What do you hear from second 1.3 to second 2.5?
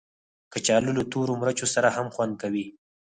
مرچو سره هم خوند